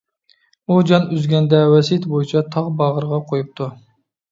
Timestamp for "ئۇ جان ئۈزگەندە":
0.71-1.59